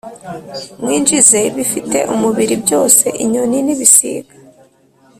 [0.81, 4.33] mwinjize ibifite umubiri byose inyoni n ibisiga